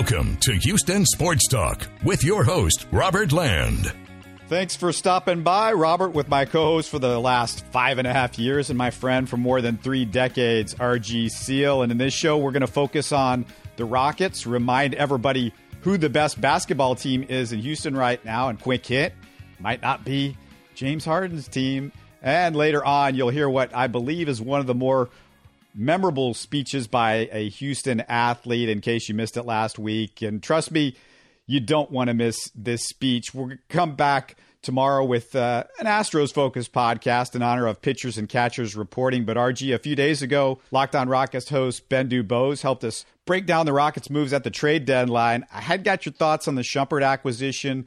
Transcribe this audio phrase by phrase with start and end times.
[0.00, 3.92] Welcome to Houston Sports Talk with your host, Robert Land.
[4.48, 8.12] Thanks for stopping by, Robert, with my co host for the last five and a
[8.12, 11.82] half years and my friend for more than three decades, RG Seal.
[11.82, 13.44] And in this show, we're going to focus on
[13.76, 15.52] the Rockets, remind everybody
[15.82, 18.48] who the best basketball team is in Houston right now.
[18.48, 19.12] And quick hit
[19.58, 20.34] might not be
[20.74, 21.92] James Harden's team.
[22.22, 25.10] And later on, you'll hear what I believe is one of the more
[25.74, 30.22] memorable speeches by a Houston athlete in case you missed it last week.
[30.22, 30.96] And trust me,
[31.46, 33.34] you don't want to miss this speech.
[33.34, 38.28] We'll come back tomorrow with uh, an Astros focused podcast in honor of pitchers and
[38.28, 39.24] catchers reporting.
[39.24, 43.46] But RG, a few days ago, Locked On Rockets host Ben Dubose helped us break
[43.46, 45.46] down the Rockets' moves at the trade deadline.
[45.52, 47.86] I had got your thoughts on the Shumpert acquisition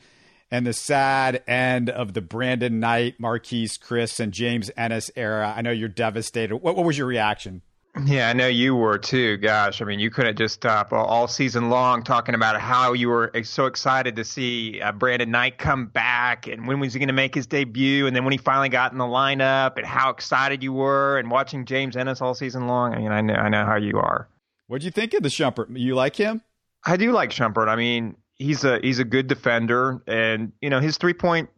[0.49, 5.53] and the sad end of the Brandon Knight, Marquese Chriss, and James Ennis era.
[5.55, 6.57] I know you're devastated.
[6.57, 7.61] What, what was your reaction?
[8.05, 9.37] Yeah, I know you were too.
[9.37, 13.31] Gosh, I mean, you couldn't just stop all season long talking about how you were
[13.43, 17.13] so excited to see uh, Brandon Knight come back and when was he going to
[17.13, 20.63] make his debut, and then when he finally got in the lineup, and how excited
[20.63, 22.95] you were, and watching James Ennis all season long.
[22.95, 24.27] I mean, I know, I know how you are.
[24.65, 25.77] What do you think of the Shumpert?
[25.77, 26.41] You like him?
[26.83, 27.67] I do like Shumpert.
[27.67, 31.49] I mean, he's a he's a good defender, and you know his three point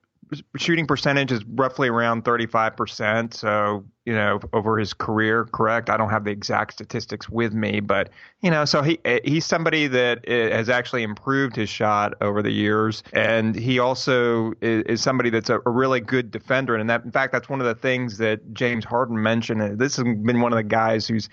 [0.57, 3.33] shooting percentage is roughly around 35%.
[3.33, 5.89] So, you know, over his career, correct?
[5.89, 8.09] I don't have the exact statistics with me, but,
[8.41, 13.03] you know, so he he's somebody that has actually improved his shot over the years.
[13.13, 16.75] And he also is, is somebody that's a, a, really good defender.
[16.75, 19.79] And that, in fact, that's one of the things that James Harden mentioned.
[19.79, 21.29] This has been one of the guys who's,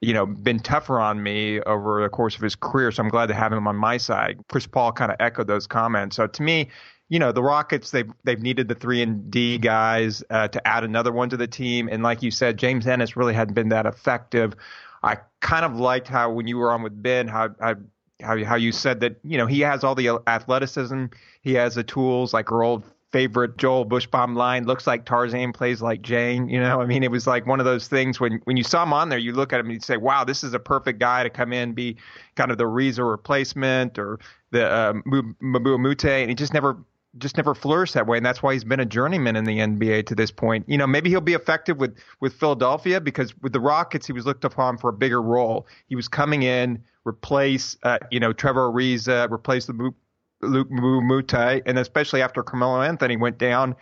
[0.00, 2.92] you know, been tougher on me over the course of his career.
[2.92, 4.38] So I'm glad to have him on my side.
[4.48, 6.16] Chris Paul kind of echoed those comments.
[6.16, 6.68] So to me,
[7.08, 10.84] you know the Rockets they've they've needed the three and D guys uh, to add
[10.84, 13.86] another one to the team, and like you said, James Ennis really hadn't been that
[13.86, 14.54] effective.
[15.02, 17.76] I kind of liked how when you were on with Ben, how how
[18.20, 21.06] how, how you said that you know he has all the athleticism,
[21.42, 24.66] he has the tools like our old favorite Joel Buschbaum line.
[24.66, 26.48] Looks like Tarzan plays like Jane.
[26.48, 28.82] You know, I mean, it was like one of those things when when you saw
[28.82, 30.98] him on there, you look at him and you say, "Wow, this is a perfect
[30.98, 31.96] guy to come in, be
[32.36, 34.18] kind of the Reza replacement or
[34.50, 36.76] the uh, Mbah a Moute," and he just never
[37.18, 40.06] just never flourished that way, and that's why he's been a journeyman in the NBA
[40.06, 40.64] to this point.
[40.68, 44.26] You know, maybe he'll be effective with with Philadelphia because with the Rockets he was
[44.26, 45.66] looked upon for a bigger role.
[45.86, 49.92] He was coming in, replace uh, you know Trevor Ariza, replace the
[50.42, 53.74] Luke Moute, and especially after Carmelo Anthony went down,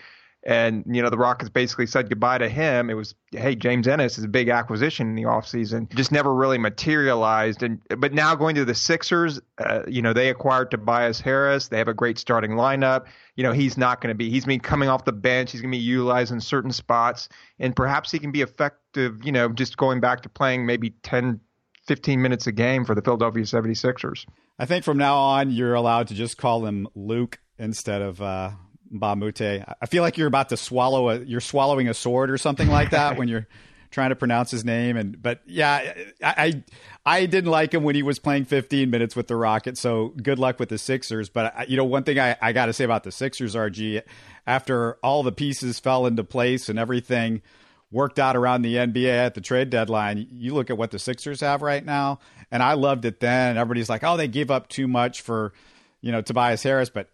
[0.47, 2.89] and you know the Rockets basically said goodbye to him.
[2.89, 5.93] It was hey James Ennis is a big acquisition in the offseason.
[5.93, 7.65] Just never really materialized.
[7.65, 11.67] And but now going to the Sixers, uh, you know they acquired Tobias Harris.
[11.67, 13.07] They have a great starting lineup.
[13.35, 14.31] You know he's not going to be.
[14.31, 15.51] He's been coming off the bench.
[15.51, 17.29] He's going to be utilized in certain spots,
[17.59, 19.25] and perhaps he can be effective.
[19.25, 21.41] You know just going back to playing maybe 10,
[21.89, 24.25] 15 minutes a game for the Philadelphia 76ers.
[24.61, 28.23] I think from now on you're allowed to just call him Luke instead of.
[28.23, 28.51] Uh
[28.91, 29.41] Moute.
[29.43, 32.91] I feel like you're about to swallow a you're swallowing a sword or something like
[32.91, 33.47] that when you're
[33.91, 34.97] trying to pronounce his name.
[34.97, 36.63] And but yeah, I
[37.05, 39.81] I didn't like him when he was playing 15 minutes with the Rockets.
[39.81, 41.29] So good luck with the Sixers.
[41.29, 44.03] But you know, one thing I, I got to say about the Sixers, RG,
[44.47, 47.43] after all the pieces fell into place and everything
[47.91, 51.41] worked out around the NBA at the trade deadline, you look at what the Sixers
[51.41, 52.19] have right now.
[52.51, 53.57] And I loved it then.
[53.57, 55.53] Everybody's like, oh, they gave up too much for
[56.01, 57.09] you know Tobias Harris, but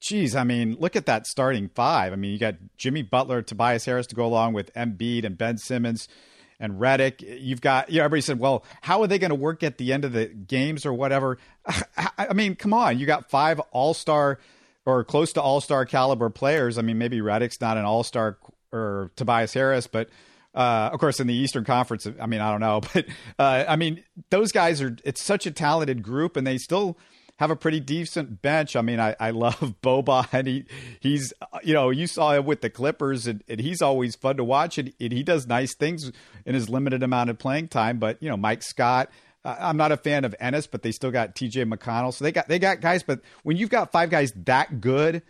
[0.00, 2.12] geez, I mean, look at that starting five.
[2.12, 5.58] I mean, you got Jimmy Butler, Tobias Harris to go along with Embiid and Ben
[5.58, 6.08] Simmons
[6.60, 7.22] and Redick.
[7.40, 9.92] You've got, you know, everybody said, well, how are they going to work at the
[9.92, 11.38] end of the games or whatever?
[12.18, 12.98] I mean, come on.
[12.98, 14.38] You got five all star
[14.86, 16.78] or close to all star caliber players.
[16.78, 18.38] I mean, maybe Redick's not an all star
[18.72, 20.08] or Tobias Harris, but.
[20.54, 23.04] Uh, of course, in the Eastern Conference, I mean, I don't know, but
[23.38, 24.96] uh, I mean, those guys are.
[25.04, 26.96] It's such a talented group, and they still
[27.38, 28.74] have a pretty decent bench.
[28.76, 30.46] I mean, I, I love Boban.
[30.46, 30.64] He
[31.00, 31.32] he's
[31.62, 34.78] you know you saw him with the Clippers, and, and he's always fun to watch,
[34.78, 36.12] and, and, he does nice things
[36.44, 37.98] in his limited amount of playing time.
[37.98, 39.10] But you know, Mike Scott.
[39.44, 41.64] I'm not a fan of Ennis, but they still got T.J.
[41.64, 43.02] McConnell, so they got they got guys.
[43.04, 45.22] But when you've got five guys that good,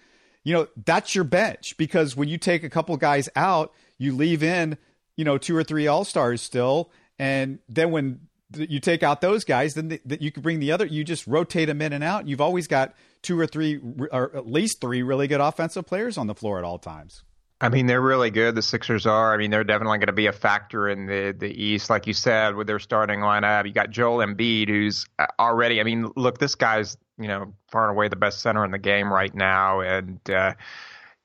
[0.42, 4.42] you know that's your bench because when you take a couple guys out, you leave
[4.42, 4.78] in
[5.16, 9.44] you know two or three All Stars still, and then when you take out those
[9.44, 10.86] guys, then the, you can bring the other.
[10.86, 12.26] You just rotate them in and out.
[12.26, 13.80] You've always got two or three,
[14.10, 17.22] or at least three, really good offensive players on the floor at all times.
[17.60, 18.54] I mean, they're really good.
[18.54, 19.34] The Sixers are.
[19.34, 22.12] I mean, they're definitely going to be a factor in the the East, like you
[22.12, 23.66] said, with their starting lineup.
[23.66, 25.80] You got Joel Embiid, who's uh, already.
[25.80, 28.78] I mean, look, this guy's you know far and away the best center in the
[28.78, 30.54] game right now, and uh,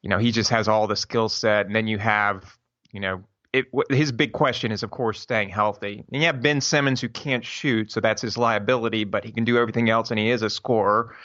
[0.02, 1.68] you know he just has all the skill set.
[1.68, 2.58] And then you have
[2.92, 3.24] you know
[3.54, 6.04] it, his big question is, of course, staying healthy.
[6.12, 9.46] And you have Ben Simmons who can't shoot, so that's his liability, but he can
[9.46, 11.16] do everything else, and he is a scorer.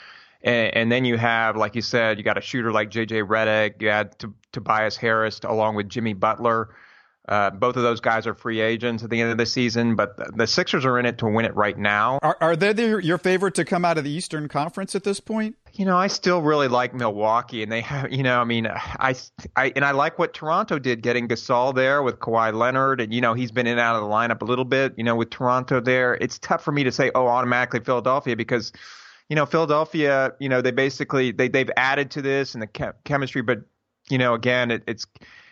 [0.43, 3.23] And, and then you have, like you said, you got a shooter like J.J.
[3.23, 3.81] Redick.
[3.81, 6.69] You had T- Tobias Harris along with Jimmy Butler.
[7.27, 10.17] Uh, both of those guys are free agents at the end of the season, but
[10.17, 12.17] the, the Sixers are in it to win it right now.
[12.23, 15.19] Are, are they the, your favorite to come out of the Eastern Conference at this
[15.19, 15.55] point?
[15.73, 19.15] You know, I still really like Milwaukee, and they have, you know, I mean, I,
[19.55, 23.21] I, and I like what Toronto did, getting Gasol there with Kawhi Leonard, and you
[23.21, 24.93] know, he's been in and out of the lineup a little bit.
[24.97, 28.71] You know, with Toronto there, it's tough for me to say, oh, automatically Philadelphia because,
[29.29, 32.93] you know, Philadelphia, you know, they basically they they've added to this and the chem-
[33.03, 33.59] chemistry, but
[34.09, 35.05] you know, again, it, it's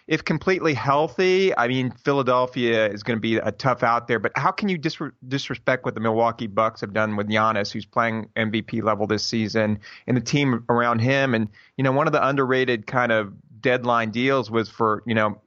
[0.08, 4.20] if completely healthy, I mean, Philadelphia is going to be a tough out there.
[4.20, 7.86] But how can you dis- disrespect what the Milwaukee Bucks have done with Giannis, who's
[7.86, 11.34] playing MVP level this season, and the team around him?
[11.34, 15.42] And you know, one of the underrated kind of deadline deals was for you know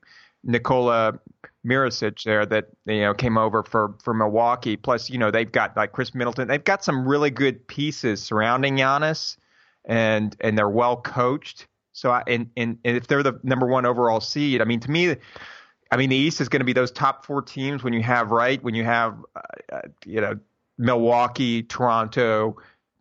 [0.44, 1.18] Nikola
[1.66, 4.76] Mirotic there that you know came over for for Milwaukee.
[4.76, 6.48] Plus, you know, they've got like Khris Middleton.
[6.48, 9.38] They've got some really good pieces surrounding Giannis,
[9.86, 11.66] and and they're well coached.
[11.92, 14.90] So, I, and, and, and if they're the number one overall seed, I mean, to
[14.90, 15.16] me,
[15.90, 18.31] I mean, the East is going to be those top four teams when you have
[18.31, 19.40] right when you have, uh,
[19.72, 20.38] uh you know,
[20.78, 22.56] Milwaukee, Toronto,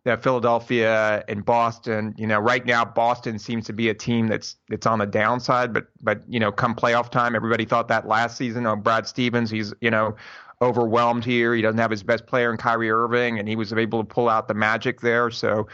[0.06, 2.14] uh, Philadelphia, and Boston.
[2.18, 5.72] You know, right now Boston seems to be a team that's that's on the downside,
[5.72, 8.66] but but you know, come playoff time, everybody thought that last season.
[8.66, 10.16] Oh, Brad Stevens, he's you know
[10.62, 11.54] overwhelmed here.
[11.54, 14.28] He doesn't have his best player in Kyrie Irving, and he was able to pull
[14.28, 15.30] out the magic there.
[15.30, 15.68] So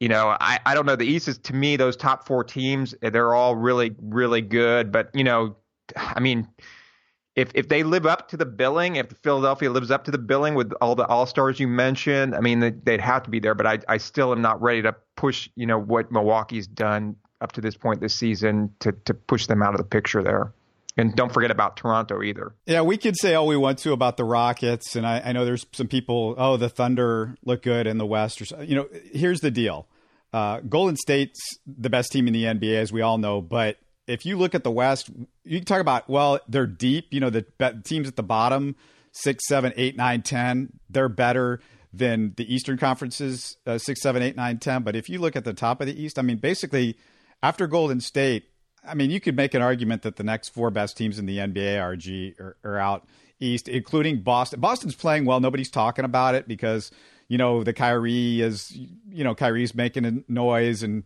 [0.00, 0.96] you know, I, I don't know.
[0.96, 2.94] The East is to me those top four teams.
[3.02, 4.90] They're all really really good.
[4.90, 5.56] But you know,
[5.96, 6.48] I mean,
[7.36, 10.54] if if they live up to the billing, if Philadelphia lives up to the billing
[10.54, 13.54] with all the All Stars you mentioned, I mean, they'd have to be there.
[13.54, 15.50] But I I still am not ready to push.
[15.54, 19.62] You know what Milwaukee's done up to this point this season to to push them
[19.62, 20.54] out of the picture there.
[20.96, 22.54] And don't forget about Toronto either.
[22.66, 25.44] Yeah, we could say all we want to about the Rockets, and I, I know
[25.44, 26.34] there's some people.
[26.36, 28.88] Oh, the Thunder look good in the West, or you know.
[29.12, 29.86] Here's the deal:
[30.32, 33.40] uh, Golden State's the best team in the NBA, as we all know.
[33.40, 35.10] But if you look at the West,
[35.44, 37.06] you can talk about well, they're deep.
[37.10, 37.46] You know, the
[37.84, 38.74] teams at the bottom,
[39.12, 41.60] six, seven, eight, nine, ten, they're better
[41.92, 44.82] than the Eastern Conferences, uh, six, seven, eight, nine, ten.
[44.82, 46.96] But if you look at the top of the East, I mean, basically,
[47.42, 48.44] after Golden State,
[48.86, 51.38] I mean, you could make an argument that the next four best teams in the
[51.38, 53.06] NBA are G are, are out
[53.38, 54.60] East, including Boston.
[54.60, 55.40] Boston's playing well.
[55.40, 56.90] Nobody's talking about it because
[57.28, 58.76] you know the Kyrie is
[59.10, 61.04] you know Kyrie's making a noise and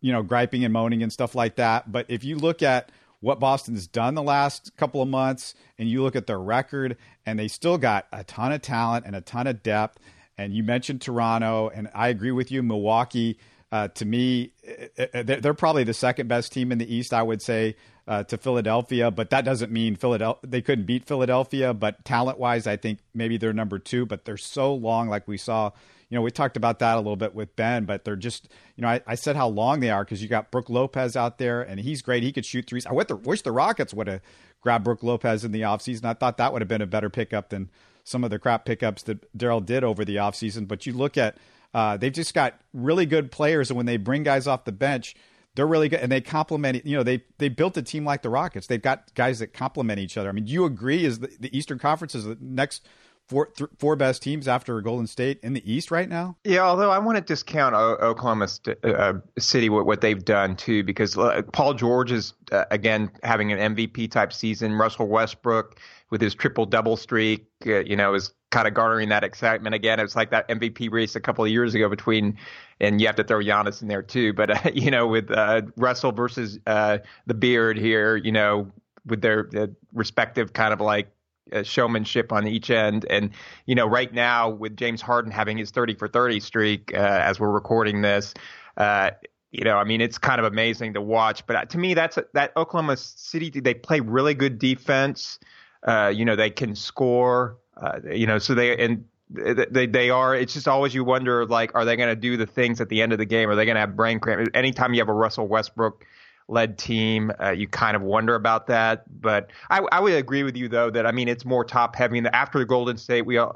[0.00, 1.90] you know griping and moaning and stuff like that.
[1.90, 6.02] But if you look at what Boston's done the last couple of months and you
[6.02, 9.46] look at their record and they still got a ton of talent and a ton
[9.46, 9.98] of depth.
[10.36, 12.64] And you mentioned Toronto, and I agree with you.
[12.64, 13.38] Milwaukee
[13.72, 14.52] uh, to me,
[14.98, 17.74] uh, uh, they're probably the second best team in the East, I would say,
[18.06, 19.10] uh, to Philadelphia.
[19.10, 21.72] But that doesn't mean Philadelphia they couldn't beat Philadelphia.
[21.72, 24.04] But talent wise, I think maybe they're number two.
[24.04, 25.70] But they're so long, like we saw.
[26.10, 28.82] You know, we talked about that a little bit with Ben, but they're just, you
[28.82, 31.62] know, I, I said how long they are because you got Brook Lopez out there
[31.62, 32.22] and he's great.
[32.22, 32.84] He could shoot threes.
[32.84, 34.20] I wish the Rockets would have
[34.60, 36.04] grabbed Brook Lopez in the offseason.
[36.04, 37.70] I thought that would have been a better pickup than
[38.04, 40.68] some of the crap pickups that Daryl did over the offseason.
[40.68, 41.38] But you look at
[41.74, 45.14] uh, they've just got really good players, and when they bring guys off the bench,
[45.54, 46.84] they're really good, and they complement.
[46.86, 48.66] You know, they they built a team like the Rockets.
[48.66, 50.28] They've got guys that complement each other.
[50.28, 51.04] I mean, do you agree?
[51.04, 52.86] Is the, the Eastern Conference is the next
[53.28, 56.36] four th- four best teams after Golden State in the East right now?
[56.44, 60.56] Yeah, although I want to discount o- Oklahoma St- uh, City what, what they've done
[60.56, 64.74] too, because uh, Paul George is uh, again having an MVP type season.
[64.74, 65.78] Russell Westbrook
[66.10, 69.98] with his triple double streak, uh, you know, is kind of garnering that excitement again.
[69.98, 72.38] It's like that MVP race a couple of years ago between,
[72.78, 74.32] and you have to throw Giannis in there too.
[74.32, 78.70] But uh, you know, with uh, Russell versus uh, the Beard here, you know,
[79.04, 81.10] with their, their respective kind of like
[81.52, 83.30] uh, showmanship on each end, and
[83.66, 87.40] you know, right now with James Harden having his 30 for 30 streak uh, as
[87.40, 88.32] we're recording this.
[88.78, 91.44] you know, I mean, it's kind of amazing to watch.
[91.46, 93.50] But to me, that's that Oklahoma City.
[93.50, 95.38] They play really good defense.
[95.86, 97.58] Uh, you know, they can score.
[97.82, 100.34] Uh, you know, so they and they they are.
[100.34, 103.02] It's just always you wonder like, are they going to do the things at the
[103.02, 103.48] end of the game?
[103.48, 104.48] Are they going to have brain cramp?
[104.54, 106.06] Anytime you have a Russell Westbrook
[106.48, 109.04] led team, uh, you kind of wonder about that.
[109.20, 112.18] But I, I would agree with you though that I mean it's more top heavy.
[112.18, 113.48] And after the Golden State, we uh,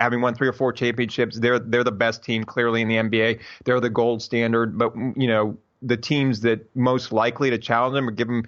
[0.00, 3.40] having won three or four championships, they're they're the best team clearly in the NBA.
[3.64, 4.76] They're the gold standard.
[4.76, 8.44] But you know the teams that most likely to challenge them or give them,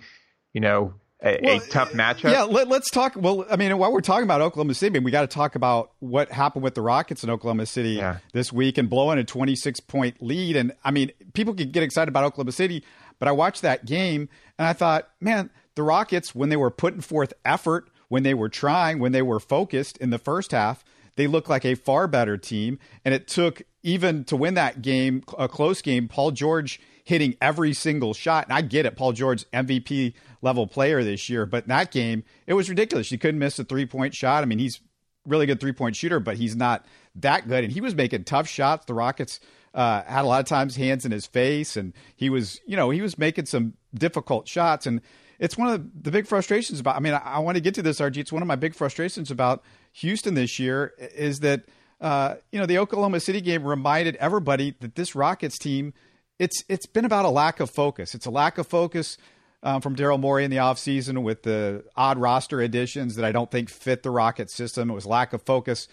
[0.53, 2.31] you know a, well, a tough uh, matchup.
[2.31, 3.15] Yeah, let, us talk.
[3.17, 6.31] Well, I mean, while we're talking about Oklahoma City, we got to talk about what
[6.31, 8.19] happened with the Rockets in Oklahoma City yeah.
[8.33, 10.57] this week and blowing a 26 point lead.
[10.57, 12.85] And I mean, people can get excited about Oklahoma City,
[13.19, 17.01] but I watched that game and I thought, man, the Rockets, when they were putting
[17.01, 20.85] forth effort, when they were trying, when they were focused in the first half,
[21.17, 22.79] they looked like a far better team.
[23.05, 27.73] And it took even to win that game, a close game, Paul George hitting every
[27.73, 28.45] single shot.
[28.45, 30.13] And I get it, Paul George, MVP
[30.43, 33.09] level player this year, but that game, it was ridiculous.
[33.09, 34.43] He couldn't miss a three point shot.
[34.43, 34.81] I mean, he's
[35.25, 36.85] really good three point shooter, but he's not
[37.15, 37.65] that good.
[37.65, 38.85] And he was making tough shots.
[38.85, 39.41] The Rockets
[39.73, 42.91] uh, had a lot of times hands in his face, and he was, you know,
[42.91, 44.87] he was making some difficult shots.
[44.87, 45.01] And
[45.39, 46.95] it's one of the big frustrations about.
[46.95, 48.19] I mean, I, I want to get to this, RG.
[48.19, 51.63] It's one of my big frustrations about Houston this year is that
[52.03, 55.95] uh, you know the Oklahoma City game reminded everybody that this Rockets team
[56.39, 58.15] it's it's been about a lack of focus.
[58.15, 59.19] It's a lack of focus
[59.63, 63.51] um, from Daryl Morey in the offseason with the odd roster additions that I don't
[63.51, 64.91] think fit the Rocket system.
[64.91, 65.89] It was lack of focus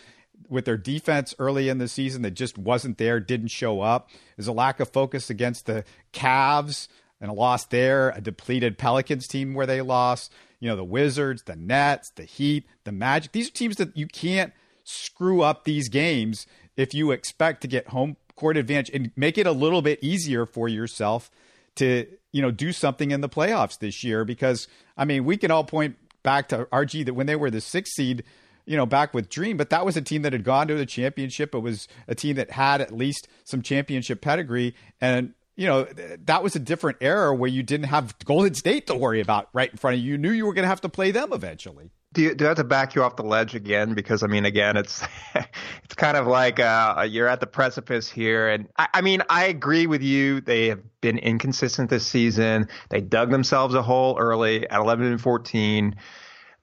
[0.50, 4.10] with their defense early in the season that just wasn't there, didn't show up.
[4.36, 5.84] There's a lack of focus against the
[6.14, 6.88] Cavs
[7.20, 11.44] and a loss there, a depleted Pelicans team where they lost, you know, the Wizards,
[11.44, 13.32] the Nets, the Heat, the Magic.
[13.32, 17.88] These are teams that you can't screw up these games if you expect to get
[17.88, 21.32] home court advantage and make it a little bit easier for yourself
[21.76, 25.52] to, you know, do something in the playoffs this year because I mean, we can
[25.52, 28.24] all point back to RG that when they were the 6th seed,
[28.66, 30.86] you know, back with Dream, but that was a team that had gone to the
[30.86, 31.54] championship.
[31.54, 34.76] It was a team that had at least some championship pedigree.
[35.00, 35.84] And, you know,
[36.26, 39.70] that was a different era where you didn't have Golden State to worry about right
[39.70, 40.14] in front of you.
[40.14, 41.92] You knew you were going to have to play them eventually.
[42.16, 43.94] Do, you, do I have to back you off the ledge again?
[43.94, 45.04] Because I mean, again, it's
[45.36, 49.46] it's kind of like uh, you're at the precipice here, and I, I mean, I
[49.46, 50.40] agree with you.
[50.40, 52.70] They have been inconsistent this season.
[52.90, 55.96] They dug themselves a hole early at 11 and 14.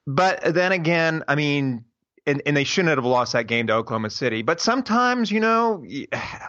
[0.06, 1.84] But then again, I mean,
[2.26, 4.42] and, and they shouldn't have lost that game to Oklahoma City.
[4.42, 5.84] But sometimes, you know,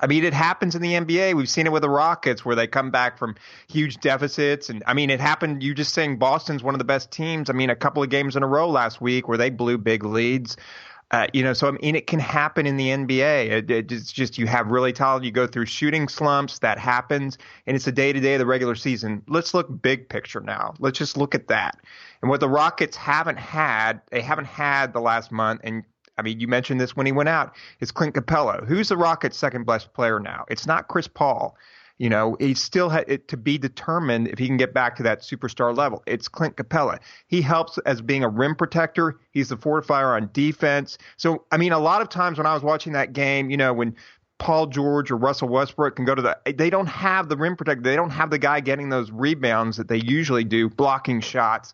[0.01, 1.36] I mean, it happens in the NBA.
[1.36, 3.36] We've seen it with the Rockets where they come back from
[3.68, 4.70] huge deficits.
[4.70, 5.63] And I mean, it happened.
[5.63, 7.50] You just saying Boston's one of the best teams.
[7.50, 10.03] I mean, a couple of games in a row last week where they blew big
[10.03, 10.58] leads.
[11.13, 13.51] Uh, you know, so I mean, it can happen in the NBA.
[13.51, 15.27] It, it, it's just you have really talented.
[15.27, 16.58] You go through shooting slumps.
[16.58, 19.22] That happens, and it's a day to day of the regular season.
[19.27, 20.74] Let's look big picture now.
[20.79, 21.77] Let's just look at that.
[22.24, 25.62] And what the Rockets haven't had, they haven't had the last month.
[25.63, 25.84] And
[26.17, 27.55] I mean, you mentioned this when he went out.
[27.79, 30.46] Is Clint Capela, who's the Rockets' second best player now?
[30.50, 31.55] It's not Chris Paul.
[32.03, 35.22] You know, he still had to be determined if he can get back to that
[35.22, 36.03] superstar level.
[36.05, 37.00] It's Clint Capela.
[37.27, 39.22] He helps as being a rim protector.
[39.31, 40.98] He's the fortifier on defense.
[41.15, 43.72] So, I mean, a lot of times when I was watching that game, you know,
[43.72, 43.95] when
[44.43, 46.38] Paul George or Russell Westbrook can go to the.
[46.53, 47.81] They don't have the rim protector.
[47.81, 51.73] They don't have the guy getting those rebounds that they usually do, blocking shots,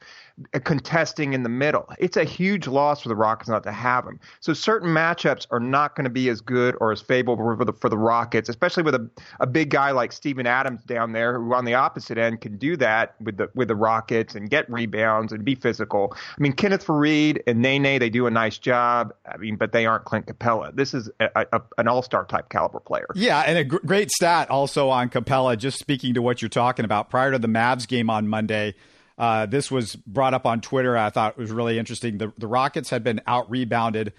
[0.53, 1.89] uh, contesting in the middle.
[1.97, 4.19] It's a huge loss for the Rockets not to have him.
[4.39, 7.73] So certain matchups are not going to be as good or as favorable for the,
[7.73, 9.09] for the Rockets, especially with a,
[9.39, 12.77] a big guy like Steven Adams down there, who on the opposite end can do
[12.77, 16.13] that with the with the Rockets and get rebounds and be physical.
[16.13, 19.11] I mean, Kenneth Faried and Nene, they do a nice job.
[19.25, 20.75] I mean, but they aren't Clint Capela.
[20.75, 23.07] This is a, a, an all star type caliber player.
[23.15, 25.57] Yeah, and a gr- great stat also on Capela.
[25.57, 27.09] just speaking to what you're talking about.
[27.09, 28.75] Prior to the Mavs game on Monday,
[29.17, 30.97] uh, this was brought up on Twitter.
[30.97, 32.17] I thought it was really interesting.
[32.17, 34.13] The, the Rockets had been out rebounded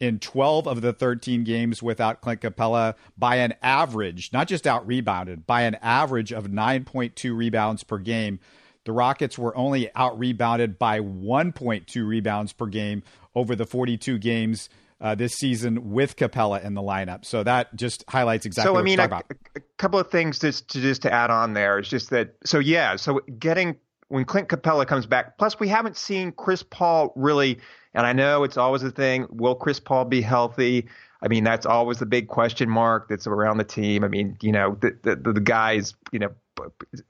[0.00, 4.86] in 12 of the 13 games without Clint Capela by an average, not just out
[4.86, 8.40] rebounded, by an average of 9.2 rebounds per game.
[8.84, 14.68] The Rockets were only out rebounded by 1.2 rebounds per game over the 42 games
[15.02, 17.24] uh, this season with Capela in the lineup.
[17.24, 18.72] So that just highlights exactly.
[18.72, 19.22] So I mean, a,
[19.56, 22.36] a, couple of things just to just to add on there is just that.
[22.44, 23.76] So yeah, so getting
[24.08, 25.38] when Clint Capela comes back.
[25.38, 27.58] Plus, we haven't seen Chris Paul really,
[27.94, 29.26] and I know it's always a thing.
[29.30, 30.86] Will Chris Paul be healthy?
[31.20, 34.04] I mean, that's always the big question mark that's around the team.
[34.04, 36.30] I mean, you know, the the, the guys, you know,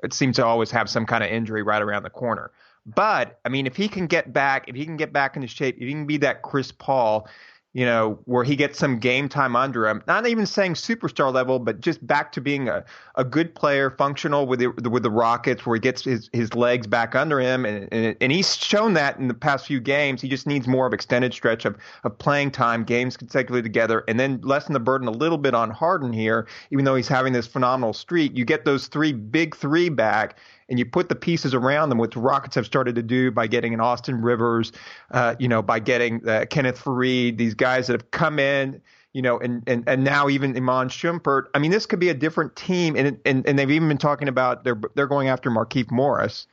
[0.02, 2.52] it seems to always have some kind of injury right around the corner.
[2.86, 5.76] But I mean, if he can get back, if he can get back into shape,
[5.76, 7.28] if he can be that Chris Paul,
[7.74, 10.02] you know, where he gets some game time under him.
[10.06, 14.46] Not even saying superstar level, but just back to being a, a good player, functional
[14.46, 17.88] with the, with the Rockets, where he gets his, his legs back under him, and,
[17.92, 20.20] and and he's shown that in the past few games.
[20.20, 24.20] He just needs more of extended stretch of of playing time, games consecutively together, and
[24.20, 26.46] then lessen the burden a little bit on Harden here.
[26.70, 30.38] Even though he's having this phenomenal streak, you get those three big three back,
[30.72, 33.46] and you put the pieces around them, which the Rockets have started to do by
[33.46, 34.72] getting an Austin Rivers,
[35.10, 38.80] uh, you know, by getting uh, Kenneth Faried, these guys that have come in,
[39.12, 41.48] you know, and and, and now even Iman Shumpert.
[41.54, 44.28] I mean, this could be a different team, and and and they've even been talking
[44.28, 46.46] about they're they're going after Markieff Morris,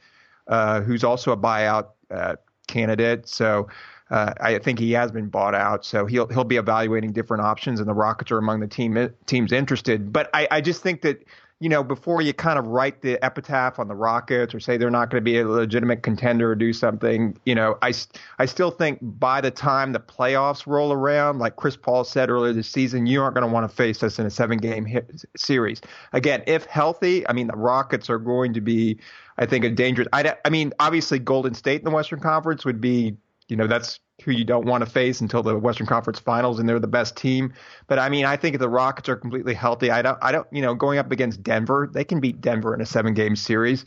[0.49, 2.35] uh, who's also a buyout uh,
[2.67, 3.27] candidate.
[3.27, 3.69] So.
[4.11, 7.79] Uh, I think he has been bought out, so he'll he'll be evaluating different options,
[7.79, 10.11] and the Rockets are among the team teams interested.
[10.11, 11.23] But I, I just think that
[11.61, 14.89] you know, before you kind of write the epitaph on the Rockets or say they're
[14.89, 17.93] not going to be a legitimate contender or do something, you know, I,
[18.37, 22.53] I still think by the time the playoffs roll around, like Chris Paul said earlier
[22.53, 24.87] this season, you aren't going to want to face us in a seven game
[25.35, 25.81] series.
[26.13, 28.97] Again, if healthy, I mean, the Rockets are going to be,
[29.37, 30.07] I think, a dangerous.
[30.13, 33.17] I, I mean, obviously, Golden State in the Western Conference would be,
[33.49, 36.69] you know, that's who you don't want to face until the Western Conference Finals, and
[36.69, 37.53] they're the best team.
[37.87, 40.61] But I mean, I think the Rockets are completely healthy, I don't, I don't, you
[40.61, 43.83] know, going up against Denver, they can beat Denver in a seven-game series.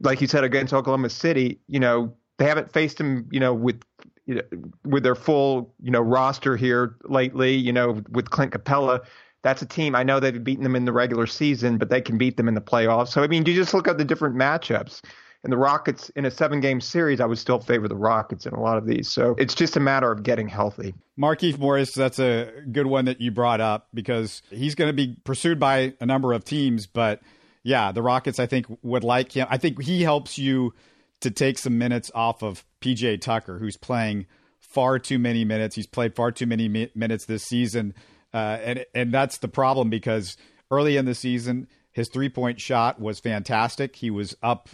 [0.00, 3.82] Like you said against Oklahoma City, you know, they haven't faced them, you know, with
[4.26, 4.42] you know,
[4.84, 7.54] with their full, you know, roster here lately.
[7.54, 9.00] You know, with Clint Capela,
[9.42, 12.18] That's a team I know they've beaten them in the regular season, but they can
[12.18, 13.08] beat them in the playoffs.
[13.08, 15.02] So I mean, you just look at the different matchups
[15.44, 18.54] and the Rockets in a seven game series, I would still favor the Rockets in
[18.54, 19.08] a lot of these.
[19.08, 20.94] So it's just a matter of getting healthy.
[21.18, 25.16] Markieff Morris, that's a good one that you brought up because he's going to be
[25.24, 26.86] pursued by a number of teams.
[26.86, 27.20] But
[27.62, 29.46] yeah, the Rockets, I think, would like him.
[29.48, 30.74] I think he helps you
[31.20, 34.26] to take some minutes off of PJ Tucker, who's playing
[34.60, 35.76] far too many minutes.
[35.76, 37.94] He's played far too many mi- minutes this season.
[38.34, 40.36] Uh, and, and that's the problem because
[40.70, 43.96] early in the season, his three point shot was fantastic.
[43.96, 44.68] He was up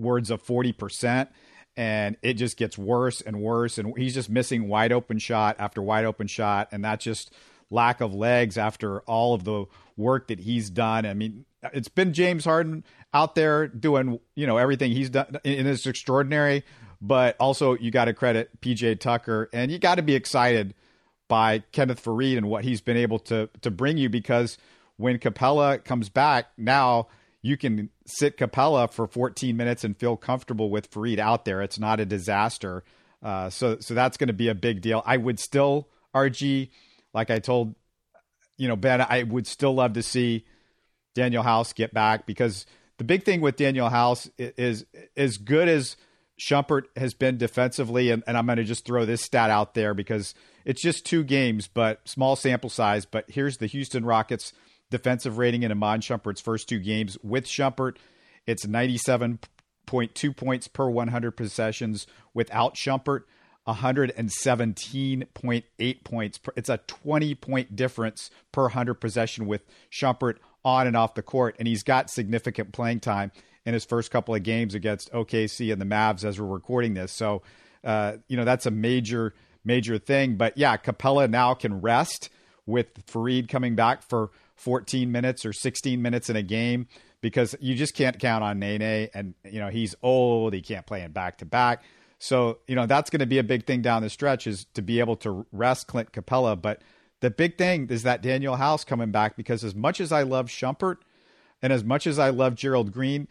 [0.00, 1.28] words of 40%.
[1.76, 3.78] And it just gets worse and worse.
[3.78, 6.68] And he's just missing wide open shot after wide open shot.
[6.72, 7.32] And that's just
[7.70, 9.66] lack of legs after all of the
[9.96, 11.06] work that he's done.
[11.06, 15.68] I mean, it's been James Harden out there doing, you know, everything he's done and
[15.68, 16.64] it's extraordinary.
[17.00, 20.74] But also, you got to credit PJ Tucker and you got to be excited
[21.28, 24.58] by Kenneth Faried and what he's been able to to bring you because
[24.96, 27.06] when Capela comes back now
[27.42, 31.62] you can sit Capela for 14 minutes and feel comfortable with Faried out there.
[31.62, 32.84] It's not a disaster.
[33.22, 35.02] Uh, so so that's going to be a big deal.
[35.04, 36.70] I would still RG,
[37.12, 37.74] like I told
[38.56, 40.44] you know Ben, I would still love to see
[41.16, 42.66] Danuel House get back because
[42.98, 44.84] the big thing with Danuel House is,
[45.16, 45.96] as good as
[46.38, 49.94] Shumpert has been defensively, and, and I'm going to just throw this stat out there
[49.94, 53.06] because it's just two games, but small sample size.
[53.06, 54.52] But here's the Houston Rockets
[54.90, 57.16] defensive rating in Iman Shumpert's first two games.
[57.22, 57.96] With Shumpert,
[58.46, 62.06] it's 97.2 points per 100 possessions.
[62.34, 63.22] Without Shumpert,
[63.66, 66.38] 117.8 points.
[66.38, 71.22] Per, it's a 20 point difference per 100 possession with Shumpert on and off the
[71.22, 71.56] court.
[71.58, 73.32] And he's got significant playing time
[73.64, 77.12] in his first couple of games against OKC and the Mavs as we're recording this.
[77.12, 77.42] So,
[77.84, 80.36] uh, you know, that's a major, major thing.
[80.36, 82.30] But yeah, Capela now can rest
[82.66, 86.86] with Faried coming back for 14 minutes or 16 minutes in a game
[87.22, 89.08] because you just can't count on Nene.
[89.14, 90.52] And, you know, he's old.
[90.52, 91.82] He can't play in back to back.
[92.18, 94.82] So, you know, that's going to be a big thing down the stretch is to
[94.82, 96.60] be able to rest Clint Capela.
[96.60, 96.82] But
[97.20, 100.48] the big thing is that Danuel House coming back because as much as I love
[100.48, 100.96] Shumpert
[101.62, 103.28] and as much as I love Gerald Green,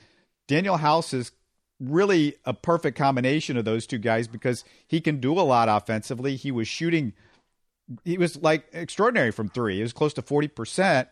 [0.47, 1.31] Danuel House is
[1.79, 6.35] really a perfect combination of those two guys because he can do a lot offensively.
[6.35, 7.13] He was shooting,
[8.03, 9.75] he was like extraordinary from three.
[9.75, 11.07] He was close to 40%.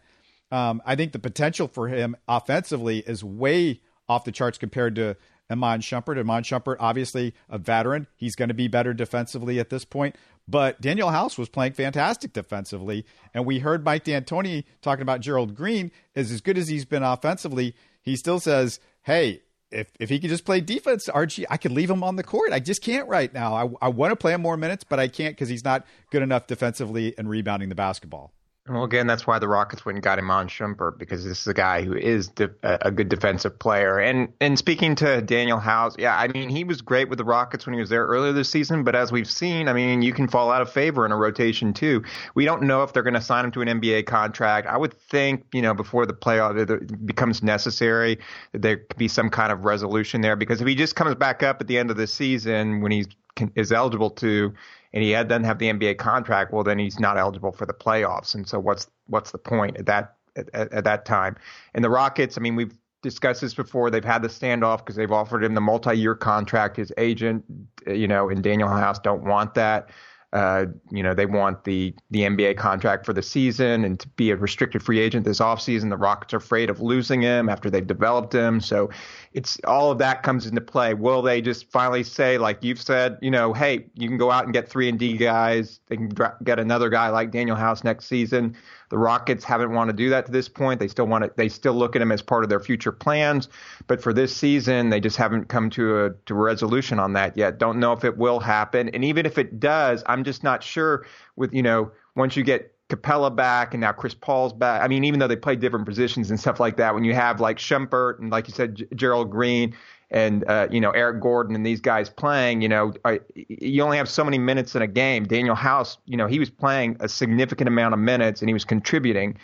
[0.51, 5.17] Um, I think the potential for him offensively is way off the charts compared to
[5.49, 6.17] Iman Shumpert.
[6.17, 8.07] Iman Shumpert, obviously a veteran.
[8.15, 10.15] He's going to be better defensively at this point.
[10.47, 13.05] But Danuel House was playing fantastic defensively.
[13.33, 17.03] And we heard Mike D'Antoni talking about Gerald Green is as good as he's been
[17.03, 17.75] offensively.
[18.01, 21.89] He still says, hey, if, if he could just play defense, Archie, I could leave
[21.89, 22.53] him on the court.
[22.53, 23.53] I just can't right now.
[23.53, 26.21] I, I want to play him more minutes, but I can't because he's not good
[26.21, 28.31] enough defensively and rebounding the basketball.
[28.69, 31.53] Well, again, that's why the Rockets went and got Iman Shumpert because this is a
[31.53, 33.99] guy who is de- a good defensive player.
[33.99, 37.65] And and speaking to Danuel House, yeah, I mean he was great with the Rockets
[37.65, 38.83] when he was there earlier this season.
[38.83, 41.73] But as we've seen, I mean you can fall out of favor in a rotation
[41.73, 42.03] too.
[42.35, 44.67] We don't know if they're going to sign him to an NBA contract.
[44.67, 48.19] I would think you know before the playoff it becomes necessary
[48.53, 51.61] there could be some kind of resolution there because if he just comes back up
[51.61, 53.07] at the end of the season when he's
[53.55, 54.53] is eligible to
[54.97, 58.33] and he doesn't have the NBA contract, well, then he's not eligible for the playoffs.
[58.33, 61.35] And so what's what's the point at that at, at that time?
[61.75, 63.91] And the Rockets, I mean, we've discussed this before.
[63.91, 66.77] They've had the standoff because they've offered him the multi-year contract.
[66.77, 67.45] His agent,
[67.85, 69.91] you know, and Danuel House don't want that.
[70.33, 74.31] Uh, you know, they want the the NBA contract for the season and to be
[74.31, 75.91] a restricted free agent this offseason.
[75.91, 78.61] The Rockets are afraid of losing him after they've developed him.
[78.61, 78.89] So
[79.33, 80.93] it's all of that comes into play.
[80.93, 84.45] Will they just finally say, like you've said, you know, hey, you can go out
[84.45, 85.79] and get three and D guys.
[85.87, 86.11] They can
[86.43, 88.55] get another guy like Danuel House next season.
[88.89, 90.79] The Rockets haven't want to do that to this point.
[90.79, 91.31] They still want to.
[91.35, 93.49] They still look at him as part of their future plans.
[93.87, 97.35] But for this season, they just haven't come to a to a resolution on that
[97.35, 97.57] yet.
[97.57, 98.89] Don't know if it will happen.
[98.89, 101.05] And even if it does, I'm just not sure.
[101.35, 104.81] With you know, once you get Capela back and now Chris Paul's back.
[104.81, 107.41] I mean, even though they play different positions and stuff like that, when you have
[107.41, 109.75] like Shumpert and like you said, J- Gerald Green
[110.09, 113.97] and uh, you know Eric Gordon and these guys playing, you know, I, you only
[113.97, 115.25] have so many minutes in a game.
[115.25, 118.63] Danuel House, you know, he was playing a significant amount of minutes and he was
[118.63, 119.37] contributing.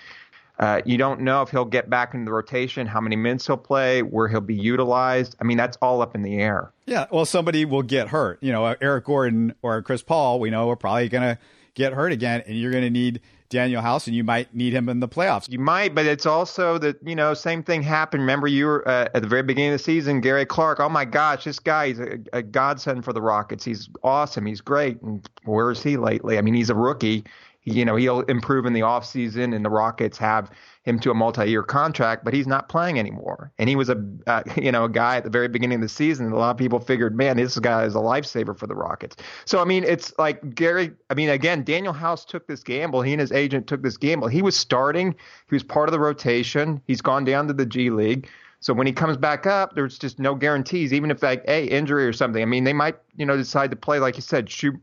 [0.60, 3.58] Uh, you don't know if he'll get back into the rotation, how many minutes he'll
[3.58, 5.36] play, where he'll be utilized.
[5.42, 6.72] I mean, that's all up in the air.
[6.86, 8.38] Yeah, well, somebody will get hurt.
[8.42, 11.40] You know, Eric Gordon or Chris Paul, we know are probably going to
[11.74, 13.22] get hurt again, and you're going to need
[13.54, 15.50] Danuel House, and you might need him in the playoffs.
[15.50, 18.22] You might, but it's also that you know same thing happened.
[18.22, 20.80] Remember, you were uh, at the very beginning of the season, Gary Clark.
[20.80, 23.64] Oh my gosh, this guy is a, a godsend for the Rockets.
[23.64, 24.46] He's awesome.
[24.46, 25.02] He's great.
[25.02, 26.38] And where is he lately?
[26.38, 27.24] I mean, he's a rookie.
[27.66, 30.52] You know, he'll improve in the offseason, and the Rockets have
[30.84, 33.52] him to a multi-year contract, but he's not playing anymore.
[33.58, 35.90] And he was a uh, you know a guy at the very beginning of the
[35.90, 36.32] season.
[36.32, 39.16] A lot of people figured, man, this guy is a lifesaver for the Rockets.
[39.46, 40.92] So I mean, it's like Gary.
[41.10, 43.02] I mean, again, Danuel House took this gamble.
[43.02, 44.28] He and his agent took this gamble.
[44.28, 45.16] He was starting.
[45.50, 46.82] He was part of the rotation.
[46.86, 48.30] He's gone down to the G League.
[48.60, 50.94] So when he comes back up, there's just no guarantees.
[50.94, 52.42] Even if like, hey, injury or something.
[52.42, 54.76] I mean, they might you know decide to play like you said, shoot.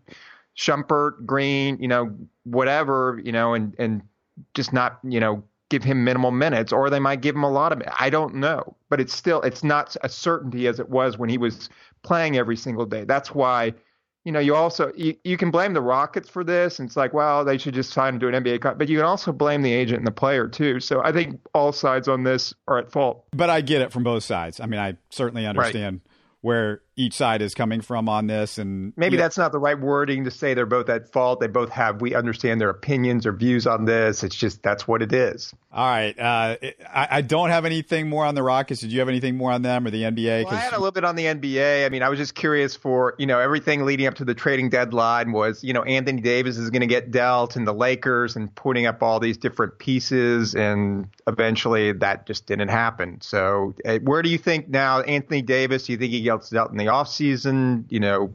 [0.61, 4.03] Shumpert, Green, you know, whatever, you know, and and
[4.55, 7.73] just not, you know, give him minimal minutes or they might give him a lot
[7.73, 11.31] of I don't know, but it's still it's not a certainty as it was when
[11.31, 11.71] he was
[12.03, 13.05] playing every single day.
[13.05, 13.75] That's why
[14.25, 17.15] you know, you also you, you can blame the Rockets for this, and it's like,
[17.15, 18.79] well, they should just sign him to an NBA contract.
[18.79, 20.79] But you can also blame the agent and the player too.
[20.81, 23.25] So I think all sides on this are at fault.
[23.33, 24.61] But I get it from both sides.
[24.61, 26.13] I mean, I certainly understand right.
[26.43, 30.25] where each side is coming from on this, and maybe that's not the right wording
[30.25, 31.41] to say they're both at fault.
[31.41, 32.01] They both have.
[32.01, 34.23] We understand their opinions or views on this.
[34.23, 35.53] It's just that's what it is.
[35.73, 36.19] All right.
[36.19, 36.57] Uh,
[36.93, 38.81] I, I, don't have anything more on the Rockets.
[38.81, 40.47] Did you have anything more on them or the NBA?
[40.47, 41.87] Well, I had a little bit on the NBA.
[41.87, 44.69] I mean, I was just curious for, you know, everything leading up to the trading
[44.69, 48.53] deadline was, you know, Anthony Davis is going to get dealt and the Lakers and
[48.53, 50.57] putting up all these different pieces.
[50.57, 53.21] And eventually that just didn't happen.
[53.21, 56.73] So uh, where do you think now, Anthony Davis, do you think he gets dealt
[56.73, 57.85] in the offseason?
[57.89, 58.35] You know,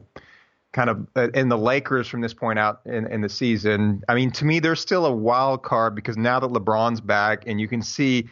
[0.72, 4.02] kind of uh, in the Lakers from this point out in, in the season.
[4.08, 7.60] I mean, to me, they're still a wild card because now that LeBron's back, and
[7.60, 8.28] you can see